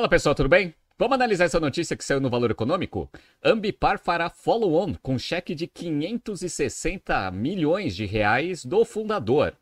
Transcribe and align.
Fala 0.00 0.08
pessoal, 0.08 0.34
tudo 0.34 0.48
bem? 0.48 0.72
Vamos 0.98 1.14
analisar 1.14 1.44
essa 1.44 1.60
notícia 1.60 1.94
que 1.94 2.02
saiu 2.02 2.22
no 2.22 2.30
Valor 2.30 2.50
Econômico? 2.50 3.10
Ambipar 3.44 3.98
fará 3.98 4.30
follow-on 4.30 4.94
com 5.02 5.18
cheque 5.18 5.54
de 5.54 5.66
560 5.66 7.30
milhões 7.32 7.94
de 7.94 8.06
reais 8.06 8.64
do 8.64 8.82
fundador. 8.82 9.52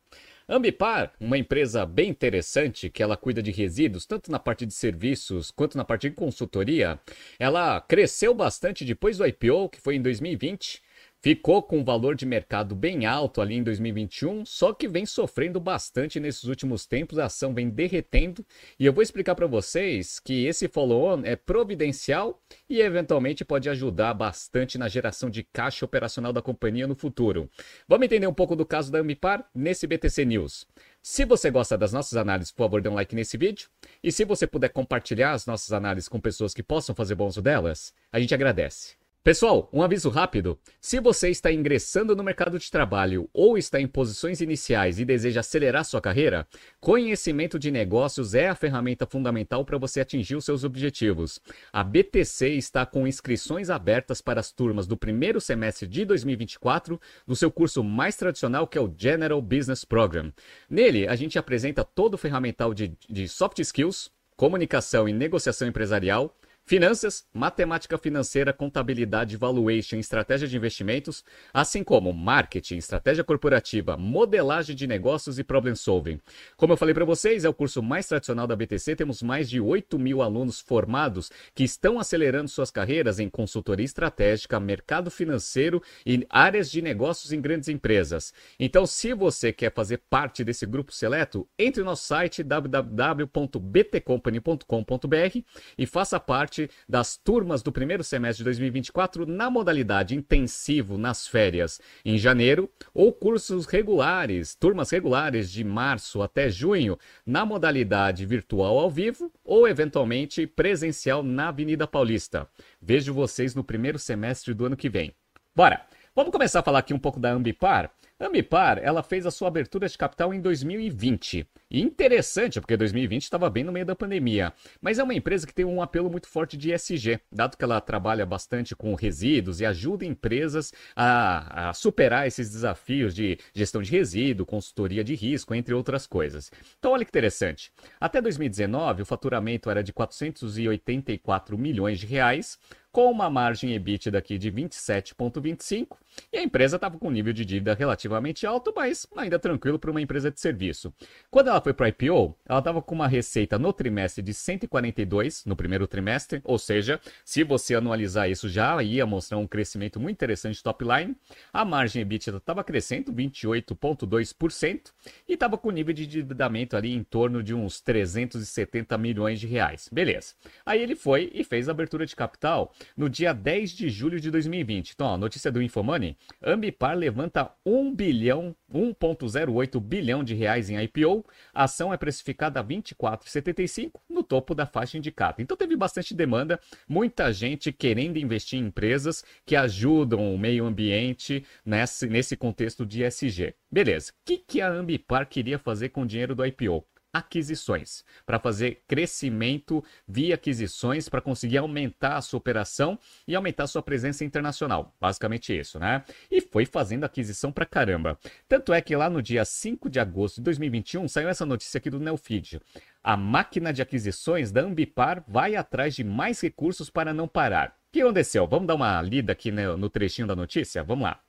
Ambipar, 0.48 1.12
uma 1.20 1.36
empresa 1.36 1.84
bem 1.84 2.10
interessante 2.10 2.88
que 2.88 3.02
ela 3.02 3.16
cuida 3.16 3.42
de 3.42 3.50
resíduos, 3.50 4.06
tanto 4.06 4.30
na 4.30 4.38
parte 4.38 4.64
de 4.64 4.72
serviços 4.72 5.50
quanto 5.50 5.76
na 5.76 5.84
parte 5.84 6.08
de 6.08 6.14
consultoria, 6.14 7.00
ela 7.36 7.80
cresceu 7.80 8.32
bastante 8.32 8.84
depois 8.84 9.18
do 9.18 9.26
IPO, 9.26 9.70
que 9.70 9.80
foi 9.80 9.96
em 9.96 10.00
2020, 10.00 10.80
Ficou 11.20 11.60
com 11.60 11.78
um 11.78 11.84
valor 11.84 12.14
de 12.14 12.24
mercado 12.24 12.76
bem 12.76 13.04
alto 13.04 13.40
ali 13.40 13.56
em 13.56 13.62
2021, 13.64 14.44
só 14.46 14.72
que 14.72 14.86
vem 14.86 15.04
sofrendo 15.04 15.58
bastante 15.58 16.20
nesses 16.20 16.44
últimos 16.44 16.86
tempos, 16.86 17.18
a 17.18 17.24
ação 17.24 17.52
vem 17.52 17.68
derretendo, 17.68 18.46
e 18.78 18.86
eu 18.86 18.92
vou 18.92 19.02
explicar 19.02 19.34
para 19.34 19.48
vocês 19.48 20.20
que 20.20 20.46
esse 20.46 20.68
follow-on 20.68 21.22
é 21.24 21.34
providencial 21.34 22.40
e 22.70 22.80
eventualmente 22.80 23.44
pode 23.44 23.68
ajudar 23.68 24.14
bastante 24.14 24.78
na 24.78 24.86
geração 24.86 25.28
de 25.28 25.42
caixa 25.42 25.84
operacional 25.84 26.32
da 26.32 26.40
companhia 26.40 26.86
no 26.86 26.94
futuro. 26.94 27.50
Vamos 27.88 28.04
entender 28.04 28.28
um 28.28 28.34
pouco 28.34 28.54
do 28.54 28.64
caso 28.64 28.92
da 28.92 29.00
Ambipar 29.00 29.44
nesse 29.52 29.88
BTC 29.88 30.24
News. 30.24 30.68
Se 31.02 31.24
você 31.24 31.50
gosta 31.50 31.76
das 31.76 31.92
nossas 31.92 32.16
análises, 32.16 32.52
por 32.52 32.62
favor, 32.62 32.80
dê 32.80 32.88
um 32.88 32.94
like 32.94 33.16
nesse 33.16 33.36
vídeo. 33.36 33.68
E 34.04 34.12
se 34.12 34.24
você 34.24 34.46
puder 34.46 34.68
compartilhar 34.68 35.32
as 35.32 35.46
nossas 35.46 35.72
análises 35.72 36.08
com 36.08 36.20
pessoas 36.20 36.54
que 36.54 36.62
possam 36.62 36.94
fazer 36.94 37.16
bom 37.16 37.26
uso 37.26 37.42
delas, 37.42 37.92
a 38.12 38.20
gente 38.20 38.34
agradece. 38.34 38.97
Pessoal, 39.24 39.68
um 39.72 39.82
aviso 39.82 40.08
rápido. 40.08 40.58
Se 40.80 41.00
você 41.00 41.28
está 41.28 41.52
ingressando 41.52 42.14
no 42.14 42.22
mercado 42.22 42.56
de 42.56 42.70
trabalho 42.70 43.28
ou 43.32 43.58
está 43.58 43.80
em 43.80 43.86
posições 43.86 44.40
iniciais 44.40 45.00
e 45.00 45.04
deseja 45.04 45.40
acelerar 45.40 45.84
sua 45.84 46.00
carreira, 46.00 46.46
conhecimento 46.80 47.58
de 47.58 47.70
negócios 47.70 48.32
é 48.32 48.48
a 48.48 48.54
ferramenta 48.54 49.06
fundamental 49.06 49.64
para 49.64 49.76
você 49.76 50.00
atingir 50.00 50.36
os 50.36 50.44
seus 50.44 50.62
objetivos. 50.62 51.40
A 51.72 51.82
BTC 51.82 52.50
está 52.50 52.86
com 52.86 53.08
inscrições 53.08 53.70
abertas 53.70 54.22
para 54.22 54.38
as 54.38 54.52
turmas 54.52 54.86
do 54.86 54.96
primeiro 54.96 55.40
semestre 55.40 55.86
de 55.88 56.04
2024 56.04 56.98
do 57.26 57.34
seu 57.34 57.50
curso 57.50 57.82
mais 57.82 58.16
tradicional, 58.16 58.68
que 58.68 58.78
é 58.78 58.80
o 58.80 58.94
General 58.96 59.42
Business 59.42 59.84
Program. 59.84 60.32
Nele, 60.70 61.08
a 61.08 61.16
gente 61.16 61.38
apresenta 61.38 61.84
todo 61.84 62.14
o 62.14 62.18
ferramental 62.18 62.72
de, 62.72 62.96
de 63.10 63.28
soft 63.28 63.58
skills, 63.58 64.10
comunicação 64.36 65.08
e 65.08 65.12
negociação 65.12 65.66
empresarial 65.66 66.34
Finanças, 66.68 67.24
matemática 67.32 67.96
financeira, 67.96 68.52
contabilidade, 68.52 69.38
valuation, 69.38 69.96
estratégia 69.96 70.46
de 70.46 70.54
investimentos, 70.54 71.24
assim 71.50 71.82
como 71.82 72.12
marketing, 72.12 72.76
estratégia 72.76 73.24
corporativa, 73.24 73.96
modelagem 73.96 74.76
de 74.76 74.86
negócios 74.86 75.38
e 75.38 75.44
problem 75.44 75.74
solving. 75.74 76.20
Como 76.58 76.74
eu 76.74 76.76
falei 76.76 76.92
para 76.92 77.06
vocês, 77.06 77.46
é 77.46 77.48
o 77.48 77.54
curso 77.54 77.82
mais 77.82 78.06
tradicional 78.06 78.46
da 78.46 78.54
BTC. 78.54 78.96
Temos 78.96 79.22
mais 79.22 79.48
de 79.48 79.62
8 79.62 79.98
mil 79.98 80.20
alunos 80.20 80.60
formados 80.60 81.30
que 81.54 81.64
estão 81.64 81.98
acelerando 81.98 82.50
suas 82.50 82.70
carreiras 82.70 83.18
em 83.18 83.30
consultoria 83.30 83.86
estratégica, 83.86 84.60
mercado 84.60 85.10
financeiro 85.10 85.82
e 86.04 86.26
áreas 86.28 86.70
de 86.70 86.82
negócios 86.82 87.32
em 87.32 87.40
grandes 87.40 87.70
empresas. 87.70 88.34
Então, 88.60 88.84
se 88.84 89.14
você 89.14 89.54
quer 89.54 89.72
fazer 89.72 90.02
parte 90.10 90.44
desse 90.44 90.66
grupo 90.66 90.92
seleto, 90.92 91.48
entre 91.58 91.80
no 91.80 91.86
nosso 91.86 92.06
site 92.06 92.42
www.btcompany.com.br 92.42 95.38
e 95.78 95.86
faça 95.86 96.20
parte 96.20 96.57
parte 96.58 96.70
das 96.88 97.16
turmas 97.16 97.62
do 97.62 97.70
primeiro 97.70 98.02
semestre 98.02 98.38
de 98.38 98.44
2024 98.44 99.26
na 99.26 99.48
modalidade 99.48 100.16
intensivo 100.16 100.98
nas 100.98 101.28
férias 101.28 101.80
em 102.04 102.18
janeiro 102.18 102.68
ou 102.92 103.12
cursos 103.12 103.66
regulares, 103.66 104.56
turmas 104.56 104.90
regulares 104.90 105.50
de 105.52 105.62
março 105.62 106.20
até 106.20 106.50
junho 106.50 106.98
na 107.24 107.44
modalidade 107.46 108.26
virtual 108.26 108.78
ao 108.78 108.90
vivo 108.90 109.30
ou 109.44 109.68
eventualmente 109.68 110.46
presencial 110.46 111.22
na 111.22 111.48
Avenida 111.48 111.86
Paulista. 111.86 112.48
Vejo 112.80 113.14
vocês 113.14 113.54
no 113.54 113.62
primeiro 113.62 113.98
semestre 113.98 114.52
do 114.52 114.66
ano 114.66 114.76
que 114.76 114.88
vem. 114.88 115.14
Bora! 115.54 115.86
Vamos 116.14 116.32
começar 116.32 116.58
a 116.58 116.62
falar 116.64 116.80
aqui 116.80 116.92
um 116.92 116.98
pouco 116.98 117.20
da 117.20 117.30
Ambipar. 117.30 117.92
A 118.20 118.26
Ambipar, 118.26 118.80
ela 118.82 119.00
fez 119.00 119.26
a 119.26 119.30
sua 119.30 119.46
abertura 119.46 119.88
de 119.88 119.96
capital 119.96 120.34
em 120.34 120.40
2020. 120.40 121.46
E 121.70 121.80
interessante, 121.80 122.60
porque 122.60 122.76
2020 122.76 123.22
estava 123.22 123.48
bem 123.48 123.62
no 123.62 123.70
meio 123.70 123.86
da 123.86 123.94
pandemia. 123.94 124.52
Mas 124.80 124.98
é 124.98 125.04
uma 125.04 125.14
empresa 125.14 125.46
que 125.46 125.54
tem 125.54 125.64
um 125.64 125.80
apelo 125.80 126.10
muito 126.10 126.26
forte 126.26 126.56
de 126.56 126.72
ESG, 126.72 127.20
dado 127.30 127.56
que 127.56 127.62
ela 127.62 127.80
trabalha 127.80 128.26
bastante 128.26 128.74
com 128.74 128.92
resíduos 128.96 129.60
e 129.60 129.66
ajuda 129.66 130.04
empresas 130.04 130.72
a, 130.96 131.68
a 131.68 131.72
superar 131.74 132.26
esses 132.26 132.50
desafios 132.50 133.14
de 133.14 133.38
gestão 133.54 133.80
de 133.80 133.92
resíduo, 133.92 134.44
consultoria 134.44 135.04
de 135.04 135.14
risco, 135.14 135.54
entre 135.54 135.72
outras 135.72 136.04
coisas. 136.04 136.50
Então, 136.76 136.90
olha 136.90 137.04
que 137.04 137.10
interessante. 137.10 137.70
Até 138.00 138.20
2019, 138.20 139.02
o 139.02 139.06
faturamento 139.06 139.70
era 139.70 139.80
de 139.80 139.92
484 139.92 141.56
milhões 141.56 142.00
de 142.00 142.06
reais, 142.06 142.58
com 142.90 143.12
uma 143.12 143.30
margem 143.30 143.74
EBITDA 143.74 144.18
aqui 144.18 144.36
de 144.38 144.50
27,25 144.50 145.98
e 146.32 146.38
a 146.38 146.42
empresa 146.42 146.76
estava 146.76 146.98
com 146.98 147.08
um 147.08 147.12
nível 147.12 147.32
de 147.32 147.44
dívida 147.44 147.74
relativamente 147.74 148.46
alto, 148.46 148.72
mas 148.74 149.06
ainda 149.16 149.38
tranquilo 149.38 149.78
para 149.78 149.90
uma 149.90 150.00
empresa 150.00 150.30
de 150.30 150.40
serviço. 150.40 150.92
Quando 151.30 151.48
ela 151.48 151.60
foi 151.60 151.72
para 151.72 151.88
IPO, 151.88 152.36
ela 152.46 152.58
estava 152.58 152.82
com 152.82 152.94
uma 152.94 153.08
receita 153.08 153.58
no 153.58 153.72
trimestre 153.72 154.22
de 154.22 154.34
142 154.34 155.44
no 155.44 155.56
primeiro 155.56 155.86
trimestre, 155.86 156.40
ou 156.44 156.58
seja, 156.58 157.00
se 157.24 157.44
você 157.44 157.74
anualizar 157.74 158.30
isso 158.30 158.48
já 158.48 158.82
ia 158.82 159.06
mostrar 159.06 159.38
um 159.38 159.46
crescimento 159.46 159.98
muito 160.00 160.16
interessante 160.16 160.62
top 160.62 160.84
line. 160.84 161.16
A 161.52 161.64
margem 161.64 162.02
EBITDA 162.02 162.38
estava 162.38 162.64
crescendo 162.64 163.12
28,2% 163.12 164.92
e 165.28 165.34
estava 165.34 165.56
com 165.56 165.70
nível 165.70 165.94
de 165.94 166.04
endividamento 166.04 166.76
ali 166.76 166.94
em 166.94 167.02
torno 167.02 167.42
de 167.42 167.54
uns 167.54 167.80
370 167.80 168.96
milhões 168.98 169.40
de 169.40 169.46
reais. 169.46 169.88
Beleza. 169.90 170.34
Aí 170.64 170.82
ele 170.82 170.94
foi 170.94 171.30
e 171.34 171.44
fez 171.44 171.68
a 171.68 171.72
abertura 171.72 172.06
de 172.06 172.14
capital 172.14 172.72
no 172.96 173.08
dia 173.08 173.32
10 173.32 173.70
de 173.72 173.88
julho 173.88 174.20
de 174.20 174.30
2020. 174.30 174.90
Então, 174.90 175.14
a 175.14 175.18
notícia 175.18 175.50
do 175.50 175.62
Infomoney, 175.62 176.07
Ambipar 176.42 176.96
levanta 176.96 177.50
1 177.64 177.94
bilhão, 177.94 178.54
1.08 178.72 179.80
bilhão 179.80 180.22
de 180.22 180.34
reais 180.34 180.70
em 180.70 180.80
IPO, 180.82 181.24
a 181.52 181.64
ação 181.64 181.92
é 181.92 181.96
precificada 181.96 182.60
a 182.60 182.64
24,75 182.64 183.92
no 184.08 184.22
topo 184.22 184.54
da 184.54 184.66
faixa 184.66 184.98
indicada. 184.98 185.42
Então 185.42 185.56
teve 185.56 185.76
bastante 185.76 186.14
demanda, 186.14 186.60
muita 186.88 187.32
gente 187.32 187.72
querendo 187.72 188.18
investir 188.18 188.58
em 188.58 188.66
empresas 188.66 189.24
que 189.44 189.56
ajudam 189.56 190.34
o 190.34 190.38
meio 190.38 190.64
ambiente 190.64 191.44
nesse, 191.64 192.06
nesse 192.06 192.36
contexto 192.36 192.86
de 192.86 193.02
ESG. 193.02 193.54
Beleza, 193.70 194.12
o 194.12 194.14
que, 194.24 194.38
que 194.38 194.60
a 194.60 194.68
Ambipar 194.68 195.28
queria 195.28 195.58
fazer 195.58 195.88
com 195.90 196.02
o 196.02 196.06
dinheiro 196.06 196.34
do 196.34 196.44
IPO? 196.44 196.84
Aquisições, 197.18 198.04
para 198.24 198.38
fazer 198.38 198.82
crescimento 198.88 199.84
via 200.06 200.34
aquisições, 200.34 201.08
para 201.08 201.20
conseguir 201.20 201.58
aumentar 201.58 202.16
a 202.16 202.22
sua 202.22 202.38
operação 202.38 202.98
e 203.26 203.34
aumentar 203.34 203.64
a 203.64 203.66
sua 203.66 203.82
presença 203.82 204.24
internacional. 204.24 204.94
Basicamente 205.00 205.56
isso, 205.56 205.78
né? 205.78 206.02
E 206.30 206.40
foi 206.40 206.64
fazendo 206.64 207.04
aquisição 207.04 207.52
para 207.52 207.66
caramba. 207.66 208.18
Tanto 208.48 208.72
é 208.72 208.80
que 208.80 208.96
lá 208.96 209.10
no 209.10 209.22
dia 209.22 209.44
5 209.44 209.90
de 209.90 210.00
agosto 210.00 210.36
de 210.36 210.42
2021 210.42 211.06
saiu 211.08 211.28
essa 211.28 211.46
notícia 211.46 211.78
aqui 211.78 211.90
do 211.90 212.00
Neofeed. 212.00 212.60
A 213.02 213.16
máquina 213.16 213.72
de 213.72 213.82
aquisições 213.82 214.50
da 214.50 214.62
Ambipar 214.62 215.24
vai 215.28 215.56
atrás 215.56 215.94
de 215.94 216.02
mais 216.02 216.40
recursos 216.40 216.90
para 216.90 217.14
não 217.14 217.28
parar. 217.28 217.76
O 217.88 217.92
que 217.92 218.02
aconteceu? 218.02 218.46
Vamos 218.46 218.66
dar 218.66 218.74
uma 218.74 219.00
lida 219.00 219.32
aqui 219.32 219.50
no 219.50 219.88
trechinho 219.88 220.28
da 220.28 220.36
notícia? 220.36 220.82
Vamos 220.82 221.04
lá. 221.04 221.27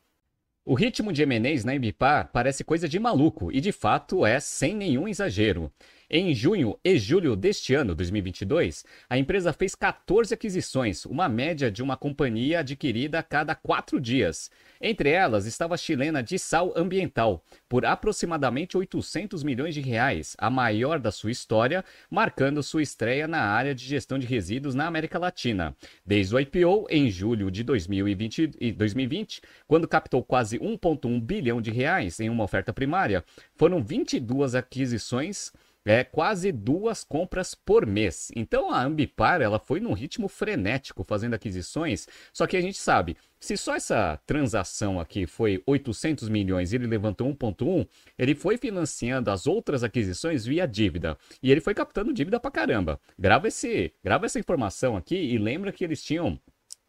O 0.70 0.76
ritmo 0.76 1.12
de 1.12 1.26
MNEs 1.26 1.66
na 1.66 1.74
Embipar 1.74 2.30
parece 2.32 2.64
coisa 2.64 2.88
de 2.88 3.00
maluco 3.00 3.52
e 3.52 3.60
de 3.60 3.72
fato 3.72 4.24
é 4.24 4.40
sem 4.40 4.76
nenhum 4.76 5.08
exagero. 5.08 5.72
Em 6.12 6.34
junho 6.34 6.76
e 6.84 6.98
julho 6.98 7.36
deste 7.36 7.76
ano, 7.76 7.94
2022, 7.94 8.84
a 9.08 9.20
empresa 9.20 9.54
fez 9.54 9.76
14 9.76 10.34
aquisições, 10.34 11.06
uma 11.06 11.30
média 11.30 11.70
de 11.70 11.84
uma 11.84 11.96
companhia 11.96 12.62
adquirida 12.62 13.20
a 13.20 13.24
cada 13.24 13.54
quatro 13.54 14.02
dias. 14.02 14.50
Entre 14.82 15.12
elas 15.12 15.46
estava 15.46 15.76
a 15.76 15.78
chilena 15.78 16.24
de 16.24 16.40
Sal 16.40 16.74
Ambiental, 16.76 17.44
por 17.68 17.86
aproximadamente 17.86 18.76
800 18.76 19.44
milhões 19.44 19.76
de 19.76 19.82
reais, 19.82 20.36
a 20.40 20.50
maior 20.50 20.98
da 20.98 21.12
sua 21.12 21.30
história, 21.30 21.86
marcando 22.10 22.64
sua 22.64 22.82
estreia 22.82 23.28
na 23.28 23.42
área 23.42 23.76
de 23.76 23.86
gestão 23.86 24.18
de 24.18 24.26
resíduos 24.26 24.74
na 24.74 24.88
América 24.88 25.20
Latina. 25.20 25.76
Desde 26.04 26.34
o 26.34 26.40
IPO, 26.40 26.88
em 26.90 27.12
julho 27.12 27.52
de 27.52 27.64
2020, 27.64 28.74
2020 28.76 29.42
quando 29.68 29.88
captou 29.88 30.24
quase 30.24 30.58
1,1 30.58 31.22
bilhão 31.22 31.62
de 31.62 31.70
reais 31.70 32.20
em 32.20 32.32
uma 32.32 32.46
oferta 32.46 32.74
primária, 32.74 33.24
foram 33.54 33.84
22 33.84 34.56
aquisições 34.56 35.54
é 35.90 36.04
quase 36.04 36.52
duas 36.52 37.04
compras 37.04 37.56
por 37.56 37.84
mês. 37.84 38.32
Então 38.36 38.70
a 38.70 38.84
Ambipar 38.84 39.42
ela 39.42 39.58
foi 39.58 39.80
num 39.80 39.94
ritmo 39.94 40.28
frenético 40.28 41.04
fazendo 41.04 41.34
aquisições. 41.34 42.08
Só 42.32 42.46
que 42.46 42.56
a 42.56 42.62
gente 42.62 42.78
sabe, 42.78 43.18
se 43.40 43.58
só 43.58 43.74
essa 43.74 44.20
transação 44.24 45.00
aqui 45.00 45.26
foi 45.26 45.64
800 45.66 46.30
milhões 46.30 46.72
e 46.72 46.76
ele 46.76 46.86
levantou 46.86 47.28
1.1, 47.34 47.88
ele 48.20 48.36
foi 48.36 48.56
financiando 48.56 49.32
as 49.32 49.48
outras 49.48 49.84
aquisições 49.84 50.46
via 50.46 50.68
dívida. 50.68 51.18
E 51.42 51.52
ele 51.52 51.60
foi 51.60 51.74
captando 51.74 52.14
dívida 52.14 52.40
pra 52.40 52.52
caramba. 52.52 53.02
Grava 53.18 53.48
esse, 53.48 53.92
grava 54.04 54.28
essa 54.28 54.38
informação 54.38 54.96
aqui 54.96 55.16
e 55.16 55.40
lembra 55.40 55.72
que 55.72 55.84
eles 55.84 56.04
tinham 56.04 56.40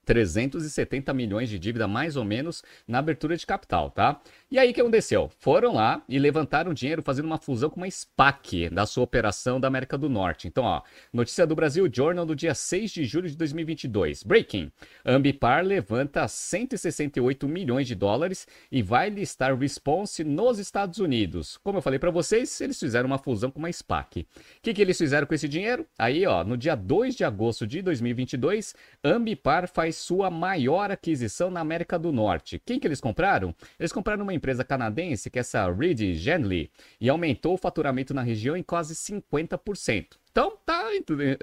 370 0.05 1.12
milhões 1.14 1.49
de 1.49 1.58
dívida, 1.58 1.87
mais 1.87 2.17
ou 2.17 2.25
menos, 2.25 2.62
na 2.87 2.99
abertura 2.99 3.37
de 3.37 3.47
capital, 3.47 3.91
tá? 3.91 4.20
E 4.50 4.58
aí 4.58 4.70
o 4.70 4.75
que 4.75 4.81
aconteceu? 4.81 5.31
Foram 5.38 5.75
lá 5.75 6.02
e 6.08 6.19
levantaram 6.19 6.75
dinheiro 6.75 7.02
fazendo 7.02 7.26
uma 7.26 7.38
fusão 7.38 7.70
com 7.70 7.76
uma 7.76 7.91
SPAC 7.91 8.69
da 8.70 8.87
sua 8.87 9.05
operação 9.05 9.61
da 9.61 9.69
América 9.69 9.97
do 9.97 10.08
Norte. 10.08 10.49
Então, 10.49 10.64
ó, 10.64 10.82
notícia 11.12 11.47
do 11.47 11.55
Brasil 11.55 11.88
Journal 11.93 12.26
do 12.26 12.35
dia 12.35 12.55
6 12.55 12.91
de 12.91 13.05
julho 13.05 13.29
de 13.29 13.37
2022. 13.37 14.23
Breaking. 14.23 14.73
Ambipar 15.05 15.64
levanta 15.64 16.26
168 16.26 17.47
milhões 17.47 17.87
de 17.87 17.94
dólares 17.94 18.47
e 18.70 18.82
vai 18.82 19.11
listar 19.11 19.56
Response 19.56 20.25
nos 20.25 20.58
Estados 20.58 20.99
Unidos. 20.99 21.58
Como 21.62 21.79
eu 21.79 21.82
falei 21.82 21.99
para 21.99 22.11
vocês, 22.11 22.61
eles 22.61 22.79
fizeram 22.79 23.06
uma 23.06 23.19
fusão 23.19 23.50
com 23.50 23.58
uma 23.58 23.73
SPAC. 23.73 24.23
O 24.23 24.26
que, 24.62 24.75
que 24.75 24.82
eles 24.82 24.99
fizeram 24.99 25.26
com 25.26 25.35
esse 25.35 25.49
dinheiro? 25.49 25.87
Aí, 25.99 26.26
ó, 26.26 26.43
no 26.43 26.56
dia 26.56 26.75
2 26.75 27.14
de 27.14 27.25
agosto 27.25 27.67
de 27.67 27.82
2022, 27.82 28.75
Ambipar 29.05 29.69
faz 29.69 29.89
sua 29.92 30.31
maior 30.31 30.90
aquisição 30.90 31.50
na 31.50 31.60
América 31.60 31.98
do 31.98 32.12
Norte. 32.12 32.60
Quem 32.64 32.78
que 32.78 32.87
eles 32.87 33.00
compraram? 33.00 33.54
Eles 33.78 33.92
compraram 33.92 34.22
uma 34.22 34.34
empresa 34.34 34.64
canadense, 34.64 35.31
que 35.31 35.38
é 35.38 35.40
essa 35.40 35.70
Reed 35.70 36.14
Genly, 36.14 36.70
e 37.00 37.08
aumentou 37.08 37.54
o 37.54 37.58
faturamento 37.58 38.14
na 38.14 38.22
região 38.22 38.56
em 38.56 38.62
quase 38.62 38.94
50%. 38.94 40.16
Então 40.31 40.56
tá, 40.64 40.87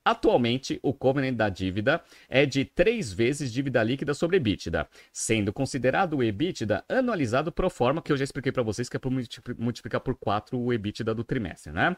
Atualmente, 0.04 0.80
o 0.82 0.94
covenant 0.94 1.34
da 1.34 1.48
dívida 1.48 2.02
é 2.28 2.46
de 2.46 2.64
3 2.64 3.12
vezes 3.12 3.52
dívida 3.52 3.82
líquida 3.82 4.14
sobre 4.14 4.38
EBITDA, 4.38 4.88
sendo 5.12 5.52
considerado 5.52 6.16
o 6.16 6.22
EBITDA 6.22 6.82
anualizado 6.88 7.52
pro 7.52 7.68
forma, 7.68 8.00
que 8.00 8.10
eu 8.10 8.16
já 8.16 8.24
expliquei 8.24 8.50
para 8.50 8.62
vocês 8.62 8.88
que 8.88 8.96
é 8.96 9.00
para 9.00 9.10
multiplicar 9.58 10.00
por 10.00 10.14
4 10.14 10.58
o 10.58 10.72
EBITDA 10.72 11.14
do 11.14 11.22
trimestre, 11.22 11.72
né? 11.72 11.96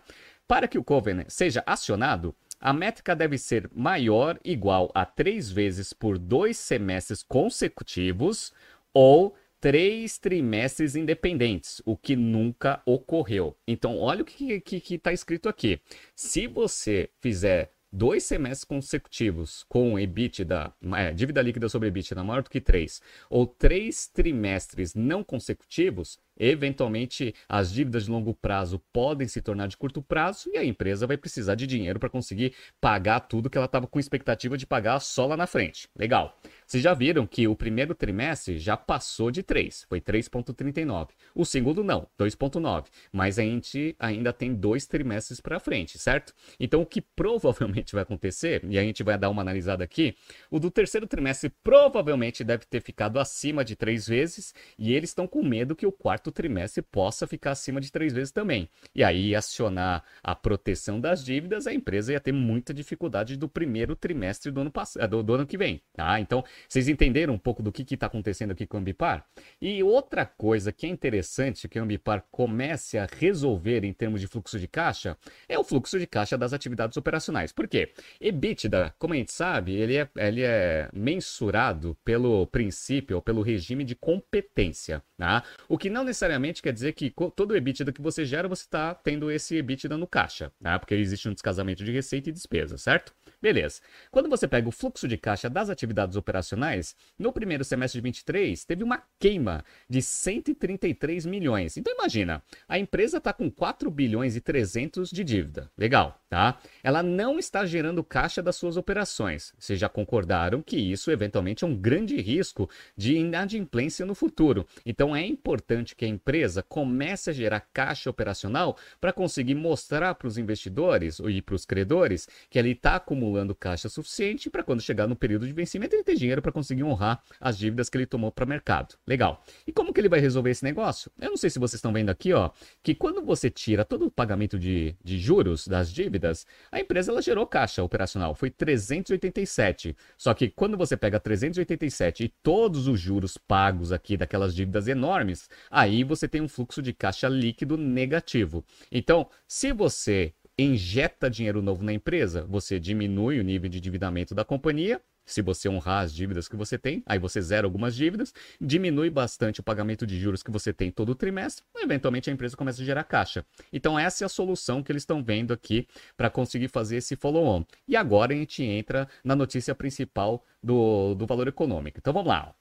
Para 0.48 0.66
que 0.66 0.78
o 0.78 0.84
covenant 0.84 1.28
seja 1.28 1.62
acionado, 1.64 2.34
a 2.60 2.72
métrica 2.72 3.14
deve 3.14 3.38
ser 3.38 3.70
maior 3.72 4.38
igual 4.44 4.90
a 4.94 5.04
3 5.04 5.50
vezes 5.50 5.92
por 5.92 6.18
2 6.18 6.56
semestres 6.56 7.22
consecutivos 7.22 8.52
ou 8.92 9.36
três 9.60 10.18
trimestres 10.18 10.96
independentes, 10.96 11.80
o 11.86 11.96
que 11.96 12.16
nunca 12.16 12.82
ocorreu. 12.84 13.56
Então, 13.64 13.96
olha 13.96 14.22
o 14.22 14.24
que 14.24 14.60
está 14.90 15.12
escrito 15.12 15.48
aqui. 15.48 15.80
Se 16.16 16.48
você 16.48 17.08
fizer 17.20 17.70
dois 17.92 18.24
semestres 18.24 18.64
consecutivos 18.64 19.64
com 19.68 19.98
EBITDA, 19.98 20.72
é, 20.96 21.12
dívida 21.12 21.42
líquida 21.42 21.68
sobre 21.68 21.88
EBITDA 21.88 22.24
maior 22.24 22.42
do 22.42 22.50
que 22.50 22.60
3, 22.60 23.02
ou 23.28 23.46
três 23.46 24.06
trimestres 24.06 24.94
não 24.94 25.22
consecutivos, 25.22 26.18
Eventualmente, 26.44 27.32
as 27.48 27.72
dívidas 27.72 28.06
de 28.06 28.10
longo 28.10 28.34
prazo 28.34 28.80
podem 28.92 29.28
se 29.28 29.40
tornar 29.40 29.68
de 29.68 29.76
curto 29.76 30.02
prazo 30.02 30.50
e 30.52 30.58
a 30.58 30.64
empresa 30.64 31.06
vai 31.06 31.16
precisar 31.16 31.54
de 31.54 31.68
dinheiro 31.68 32.00
para 32.00 32.08
conseguir 32.08 32.52
pagar 32.80 33.20
tudo 33.20 33.48
que 33.48 33.56
ela 33.56 33.66
estava 33.66 33.86
com 33.86 34.00
expectativa 34.00 34.58
de 34.58 34.66
pagar 34.66 34.98
só 34.98 35.24
lá 35.24 35.36
na 35.36 35.46
frente. 35.46 35.88
Legal. 35.96 36.36
Vocês 36.66 36.82
já 36.82 36.94
viram 36.94 37.28
que 37.28 37.46
o 37.46 37.54
primeiro 37.54 37.94
trimestre 37.94 38.58
já 38.58 38.76
passou 38.76 39.30
de 39.30 39.42
3, 39.42 39.84
foi 39.88 40.00
3,39. 40.00 41.10
O 41.32 41.44
segundo 41.44 41.84
não, 41.84 42.08
2,9. 42.18 42.86
Mas 43.12 43.38
a 43.38 43.42
gente 43.42 43.94
ainda 43.98 44.32
tem 44.32 44.52
dois 44.52 44.84
trimestres 44.84 45.40
para 45.40 45.60
frente, 45.60 45.96
certo? 45.96 46.34
Então, 46.58 46.82
o 46.82 46.86
que 46.86 47.00
provavelmente 47.00 47.92
vai 47.92 48.02
acontecer, 48.02 48.64
e 48.68 48.78
a 48.78 48.82
gente 48.82 49.04
vai 49.04 49.16
dar 49.16 49.30
uma 49.30 49.42
analisada 49.42 49.84
aqui, 49.84 50.16
o 50.50 50.58
do 50.58 50.72
terceiro 50.72 51.06
trimestre 51.06 51.52
provavelmente 51.62 52.42
deve 52.42 52.64
ter 52.64 52.80
ficado 52.80 53.20
acima 53.20 53.64
de 53.64 53.76
três 53.76 54.08
vezes 54.08 54.54
e 54.76 54.92
eles 54.92 55.10
estão 55.10 55.28
com 55.28 55.44
medo 55.44 55.76
que 55.76 55.86
o 55.86 55.92
quarto 55.92 56.31
trimestre 56.32 56.82
possa 56.82 57.26
ficar 57.26 57.52
acima 57.52 57.80
de 57.80 57.90
três 57.92 58.12
vezes 58.12 58.32
também. 58.32 58.68
E 58.94 59.04
aí, 59.04 59.34
acionar 59.34 60.02
a 60.22 60.34
proteção 60.34 61.00
das 61.00 61.24
dívidas, 61.24 61.66
a 61.66 61.72
empresa 61.72 62.12
ia 62.12 62.20
ter 62.20 62.32
muita 62.32 62.74
dificuldade 62.74 63.36
do 63.36 63.48
primeiro 63.48 63.94
trimestre 63.94 64.50
do 64.50 64.60
ano, 64.60 64.70
passado, 64.70 65.08
do, 65.08 65.22
do 65.22 65.34
ano 65.34 65.46
que 65.46 65.58
vem. 65.58 65.80
Tá? 65.94 66.18
Então, 66.20 66.44
vocês 66.68 66.88
entenderam 66.88 67.34
um 67.34 67.38
pouco 67.38 67.62
do 67.62 67.70
que 67.70 67.82
está 67.94 68.06
acontecendo 68.06 68.52
aqui 68.52 68.66
com 68.66 68.76
o 68.76 68.80
Ambipar? 68.80 69.24
E 69.60 69.82
outra 69.82 70.24
coisa 70.24 70.72
que 70.72 70.86
é 70.86 70.88
interessante 70.88 71.68
que 71.68 71.78
o 71.78 71.82
Ambipar 71.82 72.24
comece 72.30 72.98
a 72.98 73.06
resolver 73.18 73.84
em 73.84 73.92
termos 73.92 74.20
de 74.20 74.26
fluxo 74.26 74.58
de 74.58 74.68
caixa 74.68 75.16
é 75.48 75.58
o 75.58 75.64
fluxo 75.64 75.98
de 75.98 76.06
caixa 76.06 76.36
das 76.36 76.52
atividades 76.52 76.96
operacionais. 76.96 77.52
Por 77.52 77.68
quê? 77.68 77.92
EBITDA, 78.20 78.94
como 78.98 79.14
a 79.14 79.16
gente 79.16 79.32
sabe, 79.32 79.74
ele 79.74 79.96
é, 79.96 80.08
ele 80.16 80.42
é 80.42 80.88
mensurado 80.92 81.96
pelo 82.04 82.46
princípio 82.46 83.16
ou 83.16 83.22
pelo 83.22 83.42
regime 83.42 83.84
de 83.84 83.94
competência. 83.94 85.02
Tá? 85.16 85.44
O 85.68 85.78
que 85.78 85.88
não 85.88 86.04
necessariamente 86.12 86.62
quer 86.62 86.72
dizer 86.72 86.92
que 86.92 87.12
todo 87.34 87.52
o 87.52 87.56
EBITDA 87.56 87.90
que 87.90 88.02
você 88.02 88.24
gera, 88.24 88.46
você 88.46 88.62
está 88.62 88.94
tendo 88.94 89.30
esse 89.30 89.56
EBITDA 89.56 89.96
no 89.96 90.06
caixa, 90.06 90.52
tá? 90.62 90.78
Porque 90.78 90.94
existe 90.94 91.28
um 91.28 91.32
descasamento 91.32 91.82
de 91.82 91.90
receita 91.90 92.28
e 92.28 92.32
despesa, 92.32 92.76
certo? 92.76 93.14
Beleza. 93.40 93.80
Quando 94.10 94.28
você 94.28 94.46
pega 94.46 94.68
o 94.68 94.72
fluxo 94.72 95.08
de 95.08 95.16
caixa 95.16 95.50
das 95.50 95.68
atividades 95.68 96.16
operacionais, 96.16 96.94
no 97.18 97.32
primeiro 97.32 97.64
semestre 97.64 97.98
de 97.98 98.04
23, 98.04 98.64
teve 98.64 98.84
uma 98.84 99.02
queima 99.18 99.64
de 99.88 100.00
133 100.00 101.26
milhões. 101.26 101.76
Então 101.76 101.92
imagina, 101.92 102.42
a 102.68 102.78
empresa 102.78 103.16
está 103.16 103.32
com 103.32 103.50
4 103.50 103.90
bilhões 103.90 104.36
e 104.36 104.40
300 104.40 105.10
de 105.10 105.24
dívida. 105.24 105.70
Legal, 105.76 106.21
tá? 106.32 106.58
Ela 106.82 107.02
não 107.02 107.38
está 107.38 107.66
gerando 107.66 108.02
caixa 108.02 108.42
das 108.42 108.56
suas 108.56 108.78
operações. 108.78 109.52
Vocês 109.58 109.78
já 109.78 109.86
concordaram 109.86 110.62
que 110.62 110.78
isso 110.78 111.10
eventualmente 111.10 111.62
é 111.62 111.66
um 111.66 111.76
grande 111.76 112.18
risco 112.22 112.70
de 112.96 113.16
inadimplência 113.16 114.06
no 114.06 114.14
futuro. 114.14 114.66
Então 114.86 115.14
é 115.14 115.26
importante 115.26 115.94
que 115.94 116.06
a 116.06 116.08
empresa 116.08 116.62
comece 116.62 117.28
a 117.28 117.34
gerar 117.34 117.60
caixa 117.60 118.08
operacional 118.08 118.78
para 118.98 119.12
conseguir 119.12 119.54
mostrar 119.54 120.14
para 120.14 120.26
os 120.26 120.38
investidores 120.38 121.18
e 121.18 121.42
para 121.42 121.54
os 121.54 121.66
credores 121.66 122.26
que 122.48 122.58
ele 122.58 122.70
está 122.70 122.96
acumulando 122.96 123.54
caixa 123.54 123.90
suficiente 123.90 124.48
para 124.48 124.62
quando 124.62 124.80
chegar 124.80 125.06
no 125.06 125.14
período 125.14 125.46
de 125.46 125.52
vencimento 125.52 125.94
ele 125.94 126.02
ter 126.02 126.16
dinheiro 126.16 126.40
para 126.40 126.50
conseguir 126.50 126.82
honrar 126.82 127.22
as 127.38 127.58
dívidas 127.58 127.90
que 127.90 127.98
ele 127.98 128.06
tomou 128.06 128.32
para 128.32 128.46
o 128.46 128.48
mercado. 128.48 128.94
Legal. 129.06 129.44
E 129.66 129.72
como 129.72 129.92
que 129.92 130.00
ele 130.00 130.08
vai 130.08 130.18
resolver 130.18 130.48
esse 130.48 130.64
negócio? 130.64 131.12
Eu 131.20 131.28
não 131.28 131.36
sei 131.36 131.50
se 131.50 131.58
vocês 131.58 131.74
estão 131.74 131.92
vendo 131.92 132.08
aqui, 132.08 132.32
ó, 132.32 132.48
que 132.82 132.94
quando 132.94 133.20
você 133.20 133.50
tira 133.50 133.84
todo 133.84 134.06
o 134.06 134.10
pagamento 134.10 134.58
de, 134.58 134.96
de 135.04 135.18
juros 135.18 135.68
das 135.68 135.92
dívidas, 135.92 136.21
a 136.70 136.80
empresa 136.80 137.10
ela 137.10 137.22
gerou 137.22 137.46
caixa 137.46 137.82
operacional, 137.82 138.34
foi 138.34 138.50
387. 138.50 139.96
Só 140.16 140.32
que 140.34 140.48
quando 140.48 140.76
você 140.76 140.96
pega 140.96 141.18
387 141.18 142.24
e 142.24 142.28
todos 142.42 142.86
os 142.86 143.00
juros 143.00 143.36
pagos 143.36 143.92
aqui 143.92 144.16
daquelas 144.16 144.54
dívidas 144.54 144.88
enormes, 144.88 145.48
aí 145.70 146.04
você 146.04 146.28
tem 146.28 146.40
um 146.40 146.48
fluxo 146.48 146.80
de 146.82 146.92
caixa 146.92 147.28
líquido 147.28 147.76
negativo. 147.76 148.64
Então, 148.90 149.28
se 149.46 149.72
você 149.72 150.34
injeta 150.58 151.30
dinheiro 151.30 151.62
novo 151.62 151.82
na 151.82 151.92
empresa, 151.92 152.44
você 152.48 152.78
diminui 152.78 153.40
o 153.40 153.44
nível 153.44 153.68
de 153.68 153.78
endividamento 153.78 154.34
da 154.34 154.44
companhia. 154.44 155.00
Se 155.24 155.40
você 155.40 155.68
honrar 155.68 156.04
as 156.04 156.12
dívidas 156.12 156.48
que 156.48 156.56
você 156.56 156.76
tem, 156.76 157.02
aí 157.06 157.18
você 157.18 157.40
zera 157.40 157.66
algumas 157.66 157.94
dívidas, 157.94 158.34
diminui 158.60 159.10
bastante 159.10 159.60
o 159.60 159.62
pagamento 159.62 160.06
de 160.06 160.18
juros 160.18 160.42
que 160.42 160.50
você 160.50 160.72
tem 160.72 160.90
todo 160.90 161.14
trimestre, 161.14 161.64
e 161.76 161.82
eventualmente 161.82 162.28
a 162.28 162.32
empresa 162.32 162.56
começa 162.56 162.82
a 162.82 162.84
gerar 162.84 163.04
caixa. 163.04 163.44
Então, 163.72 163.98
essa 163.98 164.24
é 164.24 164.26
a 164.26 164.28
solução 164.28 164.82
que 164.82 164.90
eles 164.90 165.02
estão 165.02 165.22
vendo 165.22 165.52
aqui 165.52 165.86
para 166.16 166.30
conseguir 166.30 166.68
fazer 166.68 166.96
esse 166.96 167.16
follow-on. 167.16 167.64
E 167.86 167.96
agora 167.96 168.32
a 168.32 168.36
gente 168.36 168.62
entra 168.62 169.08
na 169.24 169.36
notícia 169.36 169.74
principal 169.74 170.44
do, 170.62 171.14
do 171.14 171.26
valor 171.26 171.48
econômico. 171.48 171.98
Então, 171.98 172.12
vamos 172.12 172.28
lá. 172.28 172.54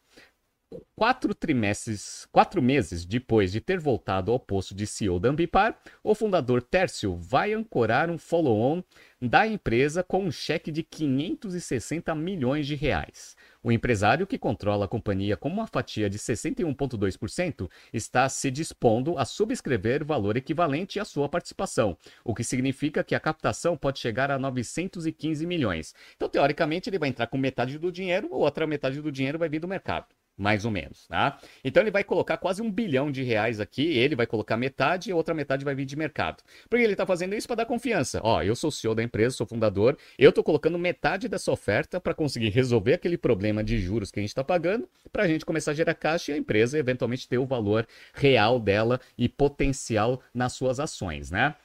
Quatro 0.95 1.33
trimestres, 1.33 2.27
quatro 2.31 2.61
meses 2.61 3.05
depois 3.05 3.51
de 3.51 3.59
ter 3.59 3.79
voltado 3.79 4.31
ao 4.31 4.39
posto 4.39 4.75
de 4.75 4.85
CEO 4.85 5.19
da 5.19 5.29
Ambipar, 5.29 5.75
o 6.03 6.13
fundador 6.13 6.61
Tércio 6.61 7.15
vai 7.15 7.53
ancorar 7.53 8.09
um 8.09 8.17
follow-on 8.17 8.83
da 9.21 9.45
empresa 9.45 10.03
com 10.03 10.23
um 10.23 10.31
cheque 10.31 10.71
de 10.71 10.83
560 10.83 12.13
milhões 12.15 12.67
de 12.67 12.75
reais. 12.75 13.35
O 13.63 13.71
empresário 13.71 14.25
que 14.25 14.37
controla 14.37 14.85
a 14.85 14.87
companhia 14.87 15.37
com 15.37 15.49
uma 15.49 15.67
fatia 15.67 16.09
de 16.09 16.17
61,2% 16.17 17.69
está 17.91 18.27
se 18.29 18.49
dispondo 18.49 19.17
a 19.17 19.25
subscrever 19.25 20.05
valor 20.05 20.37
equivalente 20.37 20.99
à 20.99 21.05
sua 21.05 21.27
participação, 21.27 21.97
o 22.23 22.33
que 22.33 22.43
significa 22.43 23.03
que 23.03 23.15
a 23.15 23.19
captação 23.19 23.75
pode 23.75 23.99
chegar 23.99 24.31
a 24.31 24.39
915 24.39 25.45
milhões. 25.45 25.93
Então, 26.15 26.29
teoricamente, 26.29 26.89
ele 26.89 26.99
vai 26.99 27.09
entrar 27.09 27.27
com 27.27 27.37
metade 27.37 27.77
do 27.77 27.91
dinheiro, 27.91 28.27
ou 28.31 28.41
outra 28.41 28.65
metade 28.65 29.01
do 29.01 29.11
dinheiro 29.11 29.37
vai 29.37 29.49
vir 29.49 29.59
do 29.59 29.67
mercado 29.67 30.05
mais 30.41 30.65
ou 30.65 30.71
menos, 30.71 31.05
tá? 31.07 31.39
Então 31.63 31.83
ele 31.83 31.91
vai 31.91 32.03
colocar 32.03 32.35
quase 32.37 32.61
um 32.63 32.71
bilhão 32.71 33.11
de 33.11 33.21
reais 33.21 33.59
aqui, 33.59 33.83
ele 33.97 34.15
vai 34.15 34.25
colocar 34.25 34.57
metade 34.57 35.09
e 35.09 35.13
a 35.13 35.15
outra 35.15 35.35
metade 35.35 35.63
vai 35.63 35.75
vir 35.75 35.85
de 35.85 35.95
mercado. 35.95 36.43
Porque 36.67 36.83
ele 36.83 36.95
tá 36.95 37.05
fazendo 37.05 37.35
isso 37.35 37.45
para 37.45 37.57
dar 37.57 37.65
confiança. 37.65 38.19
Ó, 38.23 38.41
eu 38.41 38.55
sou 38.55 38.71
CEO 38.71 38.95
da 38.95 39.03
empresa, 39.03 39.35
sou 39.35 39.45
fundador, 39.45 39.95
eu 40.17 40.31
tô 40.31 40.43
colocando 40.43 40.79
metade 40.79 41.29
dessa 41.29 41.51
oferta 41.51 42.01
para 42.01 42.15
conseguir 42.15 42.49
resolver 42.49 42.93
aquele 42.93 43.17
problema 43.17 43.63
de 43.63 43.77
juros 43.77 44.09
que 44.09 44.19
a 44.19 44.23
gente 44.23 44.31
está 44.31 44.43
pagando, 44.43 44.89
para 45.11 45.23
a 45.23 45.27
gente 45.27 45.45
começar 45.45 45.71
a 45.71 45.75
gerar 45.75 45.93
caixa 45.93 46.31
e 46.31 46.35
a 46.35 46.37
empresa 46.37 46.77
eventualmente 46.77 47.27
ter 47.27 47.37
o 47.37 47.45
valor 47.45 47.87
real 48.13 48.59
dela 48.59 48.99
e 49.15 49.29
potencial 49.29 50.21
nas 50.33 50.53
suas 50.53 50.79
ações, 50.79 51.29
né? 51.29 51.55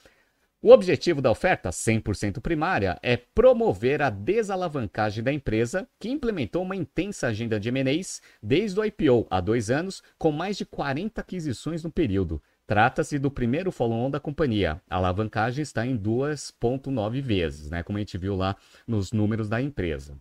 O 0.63 0.71
objetivo 0.71 1.21
da 1.21 1.31
oferta 1.31 1.69
100% 1.69 2.41
primária 2.41 2.99
é 3.03 3.15
promover 3.17 4.01
a 4.01 4.09
desalavancagem 4.09 5.23
da 5.23 5.31
empresa, 5.31 5.87
que 6.01 6.09
implementou 6.09 6.63
uma 6.63 6.75
intensa 6.75 7.29
agenda 7.29 7.61
de 7.61 7.69
M&As 7.69 8.23
desde 8.43 8.81
o 8.81 8.85
IPO 8.85 9.27
há 9.31 9.39
dois 9.39 9.71
anos, 9.71 10.03
com 10.19 10.33
mais 10.33 10.57
de 10.57 10.65
40 10.65 11.21
aquisições 11.21 11.85
no 11.85 11.93
período. 11.93 12.43
Trata-se 12.67 13.19
do 13.19 13.31
primeiro 13.31 13.71
follow-on 13.71 14.11
da 14.11 14.19
companhia. 14.19 14.81
A 14.89 14.97
alavancagem 14.97 15.63
está 15.63 15.87
em 15.87 15.97
2,9 15.97 17.21
vezes, 17.21 17.71
né, 17.71 17.83
como 17.83 17.99
a 17.99 18.01
gente 18.01 18.17
viu 18.17 18.35
lá 18.35 18.57
nos 18.89 19.13
números 19.13 19.51
da 19.51 19.61
empresa. 19.61 20.19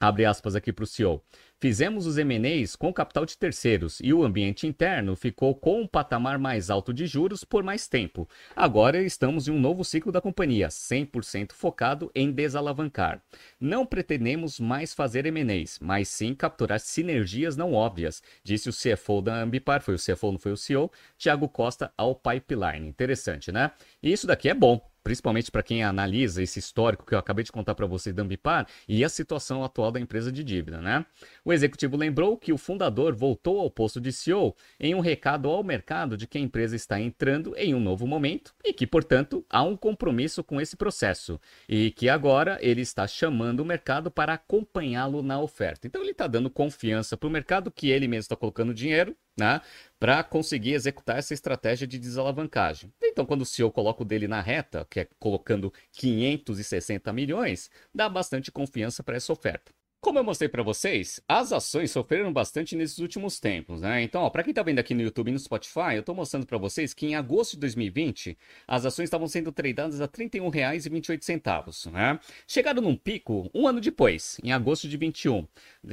Abre 0.00 0.24
aspas 0.24 0.56
aqui 0.56 0.72
para 0.72 0.84
o 0.84 0.86
CEO. 0.86 1.22
Fizemos 1.58 2.06
os 2.06 2.18
M&As 2.18 2.76
com 2.76 2.92
capital 2.92 3.24
de 3.24 3.38
terceiros 3.38 3.98
e 4.02 4.12
o 4.12 4.22
ambiente 4.22 4.66
interno 4.66 5.16
ficou 5.16 5.54
com 5.54 5.80
um 5.80 5.86
patamar 5.86 6.38
mais 6.38 6.68
alto 6.68 6.92
de 6.92 7.06
juros 7.06 7.44
por 7.44 7.62
mais 7.62 7.88
tempo. 7.88 8.28
Agora 8.54 9.02
estamos 9.02 9.48
em 9.48 9.52
um 9.52 9.58
novo 9.58 9.82
ciclo 9.82 10.12
da 10.12 10.20
companhia, 10.20 10.68
100% 10.68 11.52
focado 11.52 12.10
em 12.14 12.30
desalavancar. 12.30 13.22
Não 13.58 13.86
pretendemos 13.86 14.60
mais 14.60 14.92
fazer 14.92 15.24
M&As, 15.24 15.78
mas 15.78 16.08
sim 16.08 16.34
capturar 16.34 16.78
sinergias 16.78 17.56
não 17.56 17.72
óbvias, 17.72 18.22
disse 18.44 18.68
o 18.68 18.72
CFO 18.72 19.22
da 19.22 19.40
Ambipar, 19.40 19.80
foi 19.80 19.94
o 19.94 19.98
CFO, 19.98 20.32
não 20.32 20.38
foi 20.38 20.52
o 20.52 20.58
CEO, 20.58 20.92
Thiago 21.16 21.48
Costa 21.48 21.90
ao 21.96 22.14
Pipeline. 22.14 22.86
Interessante, 22.86 23.50
né? 23.50 23.70
E 24.02 24.12
isso 24.12 24.26
daqui 24.26 24.50
é 24.50 24.54
bom, 24.54 24.78
principalmente 25.06 25.52
para 25.52 25.62
quem 25.62 25.84
analisa 25.84 26.42
esse 26.42 26.58
histórico 26.58 27.06
que 27.06 27.14
eu 27.14 27.18
acabei 27.20 27.44
de 27.44 27.52
contar 27.52 27.76
para 27.76 27.86
vocês 27.86 28.12
da 28.12 28.24
Ambipar 28.24 28.66
e 28.88 29.04
a 29.04 29.08
situação 29.08 29.62
atual 29.62 29.92
da 29.92 30.00
empresa 30.00 30.32
de 30.32 30.42
dívida, 30.42 30.80
né? 30.80 31.06
O 31.44 31.52
executivo 31.52 31.96
lembrou 31.96 32.36
que 32.36 32.52
o 32.52 32.58
fundador 32.58 33.14
voltou 33.14 33.60
ao 33.60 33.70
posto 33.70 34.00
de 34.00 34.10
CEO 34.10 34.56
em 34.80 34.96
um 34.96 34.98
recado 34.98 35.48
ao 35.48 35.62
mercado 35.62 36.16
de 36.16 36.26
que 36.26 36.38
a 36.38 36.40
empresa 36.40 36.74
está 36.74 37.00
entrando 37.00 37.54
em 37.56 37.72
um 37.72 37.78
novo 37.78 38.04
momento 38.04 38.52
e 38.64 38.72
que, 38.72 38.84
portanto, 38.84 39.46
há 39.48 39.62
um 39.62 39.76
compromisso 39.76 40.42
com 40.42 40.60
esse 40.60 40.76
processo 40.76 41.40
e 41.68 41.92
que 41.92 42.08
agora 42.08 42.58
ele 42.60 42.80
está 42.80 43.06
chamando 43.06 43.60
o 43.60 43.64
mercado 43.64 44.10
para 44.10 44.34
acompanhá-lo 44.34 45.22
na 45.22 45.40
oferta. 45.40 45.86
Então 45.86 46.02
ele 46.02 46.10
está 46.10 46.26
dando 46.26 46.50
confiança 46.50 47.16
para 47.16 47.28
o 47.28 47.30
mercado 47.30 47.70
que 47.70 47.90
ele 47.90 48.08
mesmo 48.08 48.22
está 48.22 48.34
colocando 48.34 48.74
dinheiro 48.74 49.14
né, 49.36 49.60
para 49.98 50.24
conseguir 50.24 50.72
executar 50.72 51.18
essa 51.18 51.34
estratégia 51.34 51.86
de 51.86 51.98
desalavancagem. 51.98 52.92
Então, 53.02 53.26
quando 53.26 53.42
o 53.42 53.46
CEO 53.46 53.70
coloca 53.70 54.02
o 54.02 54.04
dele 54.04 54.26
na 54.26 54.40
reta, 54.40 54.86
que 54.90 55.00
é 55.00 55.08
colocando 55.18 55.72
560 55.92 57.12
milhões, 57.12 57.70
dá 57.94 58.08
bastante 58.08 58.50
confiança 58.50 59.02
para 59.02 59.16
essa 59.16 59.32
oferta. 59.32 59.75
Como 60.06 60.20
eu 60.20 60.24
mostrei 60.24 60.48
para 60.48 60.62
vocês, 60.62 61.20
as 61.28 61.52
ações 61.52 61.90
sofreram 61.90 62.32
bastante 62.32 62.76
nesses 62.76 63.00
últimos 63.00 63.40
tempos, 63.40 63.80
né? 63.80 64.02
Então, 64.02 64.30
para 64.30 64.44
quem 64.44 64.52
está 64.52 64.62
vendo 64.62 64.78
aqui 64.78 64.94
no 64.94 65.02
YouTube 65.02 65.30
e 65.30 65.32
no 65.32 65.38
Spotify, 65.40 65.94
eu 65.94 66.00
estou 66.00 66.14
mostrando 66.14 66.46
para 66.46 66.56
vocês 66.56 66.94
que 66.94 67.06
em 67.06 67.16
agosto 67.16 67.54
de 67.54 67.60
2020, 67.62 68.38
as 68.68 68.86
ações 68.86 69.06
estavam 69.06 69.26
sendo 69.26 69.50
tradeadas 69.50 70.00
a 70.00 70.04
R$ 70.04 70.10
31,28, 70.10 71.90
né? 71.90 72.20
Chegaram 72.46 72.80
num 72.80 72.94
pico 72.94 73.50
um 73.52 73.66
ano 73.66 73.80
depois, 73.80 74.38
em 74.44 74.52
agosto 74.52 74.86
de 74.86 74.96
21, 74.96 75.44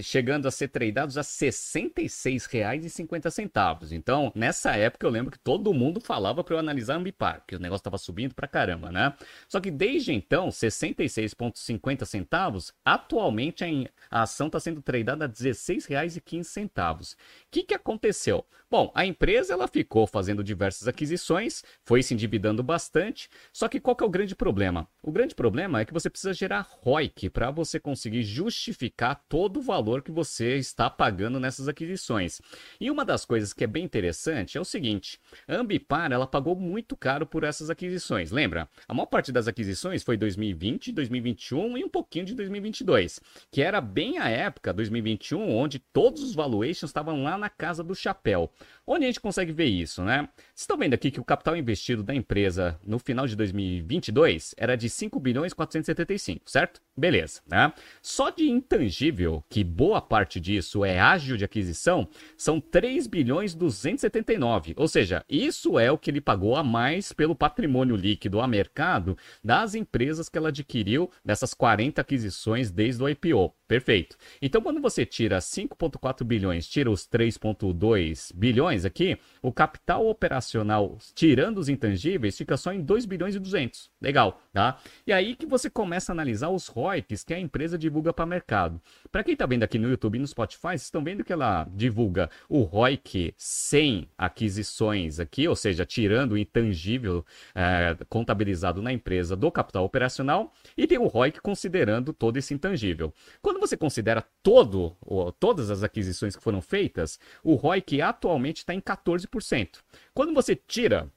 chegando 0.03 0.48
a 0.48 0.51
ser 0.51 0.67
tradeados 0.67 1.17
a 1.17 1.22
R$ 1.22 1.25
66,50. 1.25 3.93
Então, 3.93 4.32
nessa 4.36 4.75
época 4.75 5.08
eu 5.08 5.10
lembro 5.10 5.32
que 5.32 5.39
todo 5.39 5.74
mundo 5.74 6.00
falava 6.00 6.43
para 6.43 6.53
eu 6.53 6.60
analisar 6.60 6.98
Ambipar, 6.98 7.43
que 7.48 7.55
o 7.55 7.60
negócio 7.60 7.79
estava 7.79 7.98
subindo 7.98 8.36
para 8.36 8.48
caramba, 8.48 8.91
né? 8.91 9.15
Só 9.48 9.60
que 9.60 9.72
desde 9.72 10.13
então, 10.13 10.50
66,50 10.50 12.74
atualmente 12.86 13.65
em 13.65 13.88
a 14.10 14.24
ação 14.24 14.48
está 14.48 14.60
sendo 14.60 14.81
tradeada 14.81 15.25
a 15.25 15.27
R$ 15.27 15.33
16,15. 15.33 17.13
O 17.13 17.17
que, 17.51 17.63
que 17.63 17.74
aconteceu? 17.74 18.45
Bom, 18.74 18.91
a 18.95 19.05
empresa 19.05 19.53
ela 19.53 19.67
ficou 19.67 20.07
fazendo 20.07 20.43
diversas 20.43 20.88
aquisições, 20.88 21.63
foi 21.83 22.01
se 22.01 22.13
endividando 22.13 22.63
bastante, 22.63 23.29
só 23.51 23.67
que 23.67 23.79
qual 23.79 23.95
que 23.95 24.03
é 24.03 24.07
o 24.07 24.10
grande 24.10 24.36
problema? 24.36 24.89
O 25.03 25.12
grande 25.12 25.36
problema 25.36 25.79
é 25.79 25.86
que 25.86 25.93
você 25.93 26.10
precisa 26.10 26.33
gerar 26.33 26.67
ROIC 26.81 27.29
para 27.29 27.51
você 27.51 27.79
conseguir 27.79 28.24
justificar 28.24 29.24
todo 29.29 29.57
o 29.57 29.62
valor 29.62 30.01
que 30.01 30.12
você 30.12 30.57
está 30.57 30.89
pagando 30.89 31.39
nessas 31.39 31.67
aquisições. 31.67 32.41
E 32.79 32.89
uma 32.89 33.05
das 33.05 33.25
coisas 33.25 33.53
que 33.53 33.63
é 33.63 33.67
bem 33.67 33.83
interessante 33.83 34.57
é 34.57 34.61
o 34.61 34.66
seguinte, 34.66 35.20
a 35.48 35.55
Ambipar 35.55 36.11
ela 36.11 36.25
pagou 36.25 36.55
muito 36.55 36.98
caro 36.98 37.27
por 37.27 37.44
essas 37.44 37.70
aquisições, 37.70 38.31
lembra? 38.31 38.68
A 38.87 38.94
maior 38.94 39.05
parte 39.05 39.31
das 39.31 39.48
aquisições 39.48 40.01
foi 40.01 40.18
2020, 40.18 40.92
2021 40.92 41.77
e 41.77 41.83
um 41.83 41.89
pouquinho 41.89 42.25
de 42.25 42.33
2022, 42.33 43.20
que 43.51 43.61
era 43.61 43.79
bem 43.94 44.18
a 44.18 44.27
época, 44.27 44.74
2021, 44.74 45.56
onde 45.56 45.77
todos 45.77 46.24
os 46.24 46.34
valuations 46.34 46.90
estavam 46.90 47.22
lá 47.22 47.38
na 47.38 47.48
casa 47.48 47.84
do 47.84 47.94
chapéu. 47.94 48.51
Onde 48.85 49.05
a 49.05 49.07
gente 49.07 49.22
consegue 49.22 49.53
ver 49.53 49.67
isso, 49.67 50.03
né? 50.03 50.27
Vocês 50.35 50.61
estão 50.61 50.77
vendo 50.77 50.93
aqui 50.93 51.09
que 51.09 51.19
o 51.19 51.24
capital 51.24 51.55
investido 51.55 52.03
da 52.03 52.13
empresa 52.13 52.77
no 52.85 53.00
final 53.00 53.25
de 53.25 53.33
2022 53.33 54.53
era 54.57 54.75
de 54.75 54.89
5 54.89 55.17
bilhões 55.22 55.53
475, 55.53 56.50
certo? 56.51 56.81
Beleza, 56.96 57.41
né? 57.48 57.72
Só 58.01 58.29
de 58.29 58.50
intangível, 58.50 59.41
que 59.50 59.63
boa 59.63 60.01
parte 60.01 60.37
disso 60.37 60.83
é 60.83 61.00
ágil 61.00 61.37
de 61.37 61.46
aquisição, 61.46 62.07
são 62.35 62.59
3 62.59 63.07
bilhões 63.07 63.55
279. 63.55 64.74
Ou 64.75 64.87
seja, 64.89 65.24
isso 65.29 65.79
é 65.79 65.89
o 65.89 65.98
que 65.98 66.11
ele 66.11 66.19
pagou 66.19 66.57
a 66.57 66.63
mais 66.63 67.13
pelo 67.13 67.35
patrimônio 67.35 67.96
líquido 67.96 68.41
a 68.41 68.48
mercado 68.48 69.17
das 69.41 69.75
empresas 69.75 70.27
que 70.27 70.37
ela 70.37 70.50
adquiriu 70.50 71.09
nessas 71.24 71.53
40 71.53 72.01
aquisições 72.01 72.69
desde 72.69 73.01
o 73.01 73.07
IPO. 73.07 73.55
Perfeito. 73.67 74.17
Então, 74.41 74.61
quando 74.61 74.81
você 74.81 75.05
tira 75.05 75.39
5,4 75.39 76.24
bilhões, 76.24 76.67
tira 76.67 76.91
os 76.91 77.07
3,2 77.07 78.31
bilhões 78.35 78.73
aqui, 78.83 79.18
o 79.42 79.51
capital 79.51 80.07
operacional, 80.07 80.98
tirando 81.14 81.59
os 81.59 81.70
intangíveis, 81.70 82.38
fica 82.38 82.57
só 82.57 82.74
em 82.74 82.81
2 82.81 83.05
bilhões 83.05 83.36
e 83.36 83.40
200. 83.40 83.90
Legal, 84.01 84.42
tá? 84.51 84.79
E 85.05 85.14
aí 85.14 85.36
que 85.36 85.46
você 85.46 85.70
começa 85.70 86.12
a 86.12 86.14
analisar 86.14 86.50
os 86.50 86.68
ROICs 86.68 87.24
que 87.24 87.33
a 87.33 87.40
empresa 87.40 87.77
divulga 87.77 88.12
para 88.12 88.25
o 88.25 88.27
mercado. 88.27 88.81
Para 89.12 89.24
quem 89.24 89.33
está 89.33 89.46
vendo 89.46 89.64
aqui 89.64 89.77
no 89.77 89.90
YouTube 89.90 90.16
e 90.16 90.20
no 90.20 90.27
Spotify, 90.27 90.70
vocês 90.70 90.83
estão 90.83 91.03
vendo 91.03 91.24
que 91.24 91.31
ela 91.31 91.68
divulga 91.72 92.29
o 92.50 92.64
ROIC 92.64 93.33
sem 93.38 94.09
aquisições 94.18 95.20
aqui, 95.20 95.48
ou 95.48 95.55
seja, 95.55 95.86
tirando 95.86 96.33
o 96.33 96.38
intangível 96.38 97.25
é, 97.53 97.96
contabilizado 98.09 98.81
na 98.81 98.92
empresa 98.92 99.36
do 99.36 99.51
capital 99.51 99.86
operacional, 99.86 100.51
e 100.75 100.88
tem 100.88 100.98
o 100.98 101.07
ROIC 101.07 101.40
considerando 101.42 102.14
todo 102.14 102.38
esse 102.38 102.53
intangível. 102.53 103.14
Quando 103.42 103.59
você 103.59 103.77
considera 103.77 104.24
todo, 104.42 104.96
todas 105.40 105.70
as 105.70 105.83
aquisições 105.83 106.36
que 106.36 106.44
foram 106.44 106.62
feitas, 106.62 107.20
o 107.44 107.55
ROIC 107.55 108.01
atualmente 108.01 108.62
está 108.63 108.73
em 108.73 108.81
14%. 108.81 109.79
Quando 110.13 110.33
você 110.33 110.55
tira 110.55 111.11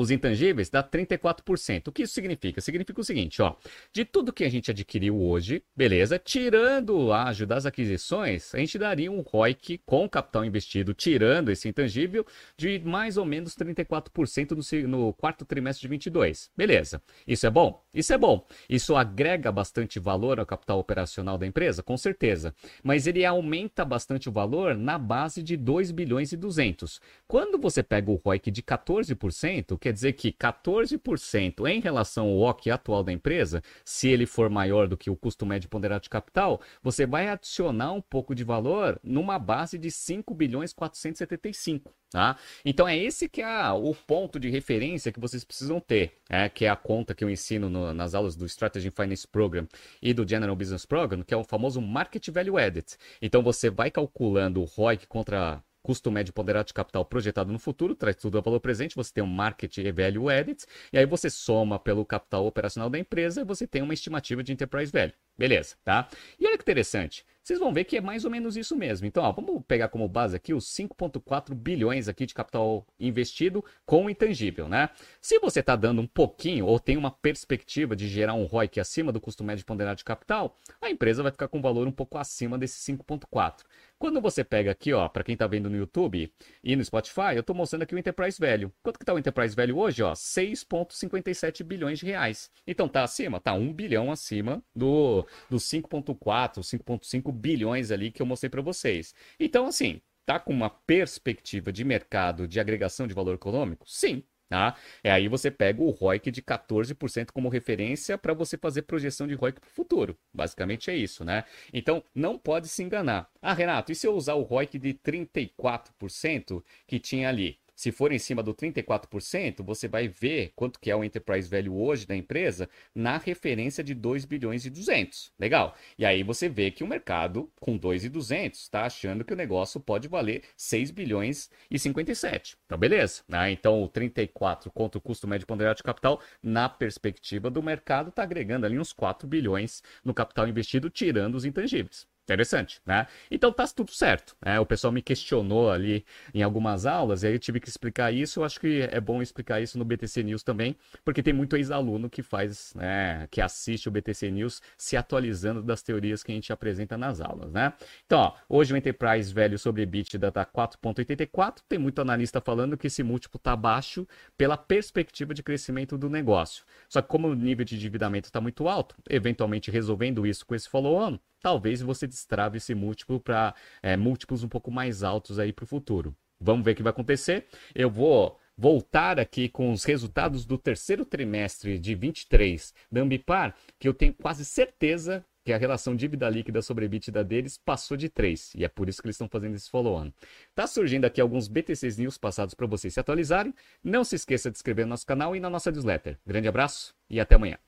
os 0.00 0.10
intangíveis 0.10 0.68
dá 0.68 0.82
34%. 0.82 1.88
O 1.88 1.92
que 1.92 2.02
isso 2.02 2.14
significa? 2.14 2.60
Significa 2.60 3.00
o 3.00 3.04
seguinte, 3.04 3.42
ó, 3.42 3.54
de 3.92 4.04
tudo 4.04 4.32
que 4.32 4.44
a 4.44 4.48
gente 4.48 4.70
adquiriu 4.70 5.20
hoje, 5.20 5.62
beleza, 5.74 6.18
tirando 6.18 6.96
o 6.96 7.12
ágio 7.12 7.46
das 7.46 7.66
aquisições, 7.66 8.54
a 8.54 8.58
gente 8.58 8.78
daria 8.78 9.10
um 9.10 9.20
ROIC 9.20 9.78
com 9.84 10.08
capital 10.08 10.44
investido, 10.44 10.94
tirando 10.94 11.50
esse 11.50 11.68
intangível, 11.68 12.26
de 12.56 12.78
mais 12.80 13.16
ou 13.16 13.24
menos 13.24 13.54
34% 13.54 14.82
no, 14.82 14.88
no 14.88 15.12
quarto 15.14 15.44
trimestre 15.44 15.82
de 15.82 15.88
22. 15.88 16.50
Beleza. 16.56 17.02
Isso 17.26 17.46
é 17.46 17.50
bom? 17.50 17.82
Isso 17.96 18.12
é 18.12 18.18
bom. 18.18 18.46
Isso 18.68 18.94
agrega 18.94 19.50
bastante 19.50 19.98
valor 19.98 20.38
ao 20.38 20.44
capital 20.44 20.78
operacional 20.78 21.38
da 21.38 21.46
empresa? 21.46 21.82
Com 21.82 21.96
certeza. 21.96 22.54
Mas 22.84 23.06
ele 23.06 23.24
aumenta 23.24 23.86
bastante 23.86 24.28
o 24.28 24.32
valor 24.32 24.76
na 24.76 24.98
base 24.98 25.42
de 25.42 25.56
2 25.56 25.92
bilhões 25.92 26.30
e 26.30 26.36
200. 26.36 27.00
Quando 27.26 27.58
você 27.58 27.82
pega 27.82 28.10
o 28.10 28.20
ROIC 28.22 28.50
de 28.50 28.62
14%, 28.62 29.78
quer 29.78 29.94
dizer 29.94 30.12
que 30.12 30.30
14% 30.30 31.66
em 31.66 31.80
relação 31.80 32.26
ao 32.26 32.40
OC 32.40 32.70
atual 32.70 33.02
da 33.02 33.12
empresa, 33.12 33.62
se 33.82 34.08
ele 34.08 34.26
for 34.26 34.50
maior 34.50 34.86
do 34.86 34.96
que 34.96 35.08
o 35.08 35.16
custo 35.16 35.46
médio 35.46 35.70
ponderado 35.70 36.02
de 36.02 36.10
capital, 36.10 36.60
você 36.82 37.06
vai 37.06 37.30
adicionar 37.30 37.92
um 37.92 38.02
pouco 38.02 38.34
de 38.34 38.44
valor 38.44 39.00
numa 39.02 39.38
base 39.38 39.78
de 39.78 39.90
5 39.90 40.34
bilhões 40.34 40.74
475. 40.74 41.90
Tá? 42.10 42.38
Então 42.64 42.86
é 42.86 42.96
esse 42.96 43.28
que 43.28 43.42
é 43.42 43.70
o 43.72 43.92
ponto 43.94 44.38
de 44.38 44.48
referência 44.48 45.10
que 45.10 45.18
vocês 45.18 45.44
precisam 45.44 45.80
ter, 45.80 46.12
é, 46.28 46.48
que 46.48 46.64
é 46.64 46.68
a 46.68 46.76
conta 46.76 47.14
que 47.14 47.24
eu 47.24 47.28
ensino 47.28 47.68
no, 47.68 47.92
nas 47.92 48.14
aulas 48.14 48.36
do 48.36 48.46
Strategy 48.46 48.90
Finance 48.90 49.26
Program 49.26 49.66
e 50.00 50.14
do 50.14 50.26
General 50.26 50.54
Business 50.54 50.86
Program, 50.86 51.22
que 51.22 51.34
é 51.34 51.36
o 51.36 51.42
famoso 51.42 51.80
Market 51.80 52.28
Value 52.30 52.58
Added. 52.58 52.86
Então 53.20 53.42
você 53.42 53.68
vai 53.68 53.90
calculando 53.90 54.62
o 54.62 54.64
ROIC 54.64 55.06
contra 55.08 55.62
custo 55.86 56.10
médio 56.10 56.32
ponderado 56.32 56.66
de 56.66 56.74
capital 56.74 57.04
projetado 57.04 57.52
no 57.52 57.60
futuro, 57.60 57.94
traz 57.94 58.16
tudo 58.16 58.38
a 58.38 58.40
valor 58.40 58.58
presente, 58.58 58.96
você 58.96 59.12
tem 59.12 59.22
um 59.22 59.28
market 59.28 59.76
value 59.94 60.28
added, 60.28 60.64
e 60.92 60.98
aí 60.98 61.06
você 61.06 61.30
soma 61.30 61.78
pelo 61.78 62.04
capital 62.04 62.44
operacional 62.44 62.90
da 62.90 62.98
empresa 62.98 63.42
e 63.42 63.44
você 63.44 63.68
tem 63.68 63.82
uma 63.82 63.94
estimativa 63.94 64.42
de 64.42 64.52
enterprise 64.52 64.90
value. 64.90 65.14
Beleza, 65.38 65.76
tá? 65.84 66.08
E 66.38 66.46
olha 66.46 66.56
que 66.56 66.62
interessante, 66.62 67.24
vocês 67.46 67.60
vão 67.60 67.72
ver 67.72 67.84
que 67.84 67.96
é 67.96 68.00
mais 68.00 68.24
ou 68.24 68.30
menos 68.30 68.56
isso 68.56 68.74
mesmo. 68.74 69.06
Então, 69.06 69.22
ó, 69.22 69.30
vamos 69.30 69.62
pegar 69.68 69.88
como 69.88 70.08
base 70.08 70.34
aqui 70.34 70.52
os 70.52 70.64
5,4 70.64 71.54
bilhões 71.54 72.08
aqui 72.08 72.26
de 72.26 72.34
capital 72.34 72.84
investido 72.98 73.64
com 73.84 74.10
intangível, 74.10 74.68
né? 74.68 74.90
Se 75.20 75.38
você 75.38 75.60
está 75.60 75.76
dando 75.76 76.00
um 76.00 76.08
pouquinho 76.08 76.66
ou 76.66 76.80
tem 76.80 76.96
uma 76.96 77.12
perspectiva 77.12 77.94
de 77.94 78.08
gerar 78.08 78.34
um 78.34 78.46
ROIC 78.46 78.80
acima 78.80 79.12
do 79.12 79.20
custo 79.20 79.44
médio 79.44 79.64
ponderado 79.64 79.98
de 79.98 80.04
capital, 80.04 80.56
a 80.82 80.90
empresa 80.90 81.22
vai 81.22 81.30
ficar 81.30 81.46
com 81.46 81.58
um 81.58 81.62
valor 81.62 81.86
um 81.86 81.92
pouco 81.92 82.18
acima 82.18 82.58
desse 82.58 82.80
5,4. 82.92 83.62
Quando 83.98 84.20
você 84.20 84.42
pega 84.44 84.72
aqui, 84.72 84.92
ó, 84.92 85.08
para 85.08 85.22
quem 85.22 85.34
está 85.34 85.46
vendo 85.46 85.70
no 85.70 85.76
YouTube 85.76 86.30
e 86.62 86.76
no 86.76 86.84
Spotify, 86.84 87.34
eu 87.34 87.40
estou 87.40 87.56
mostrando 87.56 87.82
aqui 87.82 87.94
o 87.94 87.98
Enterprise 87.98 88.38
Value. 88.38 88.70
Quanto 88.82 88.98
que 88.98 89.04
está 89.04 89.14
o 89.14 89.18
Enterprise 89.18 89.56
Value 89.56 89.78
hoje? 89.78 90.02
Ó, 90.02 90.12
6,57 90.12 91.62
bilhões 91.62 92.00
de 92.00 92.06
reais. 92.06 92.50
Então 92.66 92.88
tá 92.88 93.04
acima, 93.04 93.40
tá 93.40 93.54
1 93.54 93.72
bilhão 93.72 94.12
acima 94.12 94.62
do, 94.74 95.25
do 95.48 95.56
5,4, 95.56 96.60
5,5 96.60 97.32
bilhões 97.32 97.90
ali 97.90 98.10
que 98.10 98.22
eu 98.22 98.26
mostrei 98.26 98.50
para 98.50 98.62
vocês. 98.62 99.14
Então, 99.38 99.66
assim, 99.66 100.00
tá 100.24 100.38
com 100.38 100.52
uma 100.52 100.70
perspectiva 100.70 101.72
de 101.72 101.84
mercado 101.84 102.48
de 102.48 102.60
agregação 102.60 103.06
de 103.06 103.14
valor 103.14 103.34
econômico? 103.34 103.88
Sim, 103.88 104.22
Tá? 104.48 104.76
É 105.02 105.10
aí 105.10 105.26
você 105.26 105.50
pega 105.50 105.82
o 105.82 105.90
ROIC 105.90 106.30
de 106.30 106.40
14% 106.40 107.32
como 107.32 107.48
referência 107.48 108.16
para 108.16 108.32
você 108.32 108.56
fazer 108.56 108.82
projeção 108.82 109.26
de 109.26 109.34
ROIC 109.34 109.58
para 109.58 109.68
o 109.68 109.72
futuro. 109.72 110.16
Basicamente 110.32 110.88
é 110.88 110.94
isso, 110.96 111.24
né? 111.24 111.42
Então 111.72 112.02
não 112.14 112.38
pode 112.38 112.68
se 112.68 112.80
enganar. 112.82 113.28
Ah, 113.42 113.52
Renato, 113.52 113.90
e 113.90 113.94
se 113.96 114.06
eu 114.06 114.14
usar 114.14 114.34
o 114.34 114.42
ROIC 114.42 114.78
de 114.78 114.94
34% 114.94 116.62
que 116.86 117.00
tinha 117.00 117.28
ali? 117.28 117.58
Se 117.76 117.92
for 117.92 118.10
em 118.10 118.18
cima 118.18 118.42
do 118.42 118.54
34%, 118.54 119.62
você 119.62 119.86
vai 119.86 120.08
ver 120.08 120.52
quanto 120.56 120.80
que 120.80 120.90
é 120.90 120.96
o 120.96 121.04
enterprise 121.04 121.46
value 121.46 121.76
hoje 121.76 122.06
da 122.06 122.16
empresa 122.16 122.70
na 122.94 123.18
referência 123.18 123.84
de 123.84 123.92
2 123.92 124.24
bilhões 124.24 124.64
e 124.64 124.70
200. 124.70 125.30
Legal. 125.38 125.76
E 125.98 126.06
aí 126.06 126.22
você 126.22 126.48
vê 126.48 126.70
que 126.70 126.82
o 126.82 126.86
mercado 126.86 127.52
com 127.60 127.76
2 127.76 128.06
e 128.06 128.08
200 128.08 128.58
está 128.58 128.86
achando 128.86 129.24
que 129.26 129.34
o 129.34 129.36
negócio 129.36 129.78
pode 129.78 130.08
valer 130.08 130.42
6 130.56 130.90
bilhões 130.90 131.50
e 131.70 131.78
57. 131.78 132.56
Então 132.64 132.78
beleza. 132.78 133.22
Né? 133.28 133.50
Então 133.50 133.82
o 133.82 133.88
34 133.88 134.70
contra 134.70 134.96
o 134.96 135.02
custo 135.02 135.28
médio 135.28 135.46
ponderado 135.46 135.76
de 135.76 135.82
capital 135.82 136.18
na 136.42 136.70
perspectiva 136.70 137.50
do 137.50 137.62
mercado 137.62 138.08
está 138.08 138.22
agregando 138.22 138.64
ali 138.64 138.78
uns 138.78 138.94
4 138.94 139.28
bilhões 139.28 139.82
no 140.02 140.14
capital 140.14 140.48
investido 140.48 140.88
tirando 140.88 141.34
os 141.34 141.44
intangíveis. 141.44 142.06
Interessante, 142.26 142.80
né? 142.84 143.06
Então 143.30 143.52
tá 143.52 143.64
tudo 143.68 143.92
certo. 143.92 144.36
Né? 144.44 144.58
O 144.58 144.66
pessoal 144.66 144.92
me 144.92 145.00
questionou 145.00 145.70
ali 145.70 146.04
em 146.34 146.42
algumas 146.42 146.84
aulas 146.84 147.22
e 147.22 147.28
aí 147.28 147.34
eu 147.34 147.38
tive 147.38 147.60
que 147.60 147.68
explicar 147.68 148.12
isso. 148.12 148.40
Eu 148.40 148.44
acho 148.44 148.58
que 148.58 148.82
é 148.90 149.00
bom 149.00 149.22
explicar 149.22 149.60
isso 149.60 149.78
no 149.78 149.84
BTC 149.84 150.24
News 150.24 150.42
também, 150.42 150.76
porque 151.04 151.22
tem 151.22 151.32
muito 151.32 151.54
ex-aluno 151.54 152.10
que 152.10 152.24
faz, 152.24 152.74
né, 152.74 153.28
que 153.30 153.40
assiste 153.40 153.88
o 153.88 153.92
BTC 153.92 154.28
News 154.32 154.60
se 154.76 154.96
atualizando 154.96 155.62
das 155.62 155.82
teorias 155.82 156.24
que 156.24 156.32
a 156.32 156.34
gente 156.34 156.52
apresenta 156.52 156.98
nas 156.98 157.20
aulas, 157.20 157.52
né? 157.52 157.72
Então, 158.06 158.18
ó, 158.18 158.34
hoje 158.48 158.74
o 158.74 158.76
Enterprise 158.76 159.32
velho 159.32 159.56
sobre 159.56 159.82
EBITDA 159.82 160.32
tá 160.32 160.44
4.84, 160.44 161.58
tem 161.68 161.78
muito 161.78 162.00
analista 162.00 162.40
falando 162.40 162.76
que 162.76 162.88
esse 162.88 163.04
múltiplo 163.04 163.38
tá 163.38 163.54
baixo 163.54 164.04
pela 164.36 164.56
perspectiva 164.56 165.32
de 165.32 165.44
crescimento 165.44 165.96
do 165.96 166.10
negócio. 166.10 166.64
Só 166.88 167.00
que 167.00 167.06
como 167.06 167.28
o 167.28 167.34
nível 167.36 167.64
de 167.64 167.76
endividamento 167.76 168.26
está 168.26 168.40
muito 168.40 168.66
alto, 168.66 168.96
eventualmente 169.08 169.70
resolvendo 169.70 170.26
isso 170.26 170.44
com 170.44 170.56
esse 170.56 170.68
follow-on, 170.68 171.20
talvez 171.40 171.80
você 171.80 172.06
destrave 172.06 172.58
esse 172.58 172.74
múltiplo 172.74 173.20
para 173.20 173.54
é, 173.82 173.96
múltiplos 173.96 174.42
um 174.42 174.48
pouco 174.48 174.70
mais 174.70 175.02
altos 175.02 175.38
aí 175.38 175.52
para 175.52 175.64
o 175.64 175.66
futuro. 175.66 176.14
Vamos 176.40 176.64
ver 176.64 176.72
o 176.72 176.74
que 176.74 176.82
vai 176.82 176.90
acontecer. 176.90 177.46
Eu 177.74 177.90
vou 177.90 178.38
voltar 178.56 179.20
aqui 179.20 179.48
com 179.48 179.72
os 179.72 179.84
resultados 179.84 180.46
do 180.46 180.56
terceiro 180.56 181.04
trimestre 181.04 181.78
de 181.78 181.94
23 181.94 182.72
da 182.90 183.00
Ambipar, 183.00 183.54
que 183.78 183.86
eu 183.88 183.94
tenho 183.94 184.14
quase 184.14 184.44
certeza 184.44 185.24
que 185.44 185.52
a 185.52 185.58
relação 185.58 185.94
dívida 185.94 186.28
líquida 186.28 186.60
sobre 186.60 186.86
EBITDA 186.86 187.22
deles 187.22 187.56
passou 187.56 187.96
de 187.96 188.08
3, 188.08 188.54
e 188.56 188.64
é 188.64 188.68
por 188.68 188.88
isso 188.88 189.00
que 189.00 189.06
eles 189.06 189.14
estão 189.14 189.28
fazendo 189.28 189.54
esse 189.54 189.70
follow-on. 189.70 190.10
Tá 190.56 190.66
surgindo 190.66 191.04
aqui 191.04 191.20
alguns 191.20 191.46
BTCs 191.46 191.98
News 191.98 192.18
passados 192.18 192.52
para 192.52 192.66
vocês 192.66 192.92
se 192.92 192.98
atualizarem. 192.98 193.54
Não 193.84 194.02
se 194.02 194.16
esqueça 194.16 194.50
de 194.50 194.56
inscrever 194.56 194.84
no 194.84 194.90
nosso 194.90 195.06
canal 195.06 195.36
e 195.36 195.40
na 195.40 195.48
nossa 195.48 195.70
newsletter. 195.70 196.18
Grande 196.26 196.48
abraço 196.48 196.92
e 197.08 197.20
até 197.20 197.36
amanhã. 197.36 197.58